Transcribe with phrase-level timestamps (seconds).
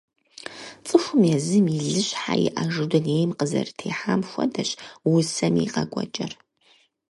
[0.85, 4.69] ЦӀыхум езым и лъыщхьэ иӀэжу дунейм къызэрытехьэм хуэдэщ
[5.11, 6.31] усэми и къэкӀуэкӀэр.